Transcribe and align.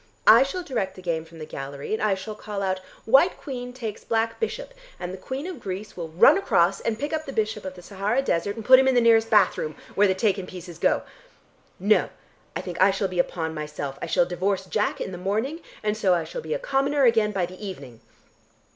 I 0.25 0.41
shall 0.41 0.63
direct 0.63 0.95
the 0.95 1.01
game 1.03 1.25
from 1.25 1.37
the 1.37 1.45
gallery, 1.45 1.93
and 1.93 2.01
I 2.01 2.15
shall 2.15 2.33
call 2.33 2.63
out 2.63 2.79
'White 3.05 3.37
Queen 3.37 3.71
takes 3.71 4.03
Black 4.03 4.39
Bishop,' 4.39 4.73
and 4.99 5.11
then 5.11 5.11
the 5.11 5.21
Queen 5.23 5.45
of 5.45 5.59
Greece 5.59 5.95
will 5.95 6.07
run 6.07 6.39
across 6.39 6.79
and 6.81 6.97
pick 6.97 7.13
up 7.13 7.27
the 7.27 7.31
Bishop 7.31 7.65
of 7.65 7.75
the 7.75 7.83
Sahara 7.83 8.23
Desert, 8.23 8.55
and 8.55 8.65
put 8.65 8.79
him 8.79 8.87
in 8.87 8.95
the 8.95 8.99
nearest 8.99 9.29
bathroom, 9.29 9.75
where 9.93 10.07
the 10.07 10.15
taken 10.15 10.47
pieces 10.47 10.79
go. 10.79 11.03
No, 11.79 12.09
I 12.55 12.61
think 12.61 12.81
I 12.81 12.89
shall 12.89 13.09
be 13.09 13.19
a 13.19 13.23
pawn 13.23 13.53
myself. 13.53 13.99
I 14.01 14.07
shall 14.07 14.25
divorce 14.25 14.65
Jack 14.65 14.99
in 14.99 15.11
the 15.11 15.19
morning, 15.19 15.59
and 15.83 15.95
so 15.95 16.15
I 16.15 16.23
shall 16.23 16.41
be 16.41 16.55
a 16.55 16.57
commoner 16.57 17.03
again 17.05 17.31
by 17.31 17.45
the 17.45 17.63
evening. 17.63 17.99